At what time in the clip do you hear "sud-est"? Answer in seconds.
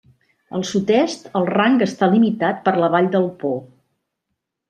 0.69-1.27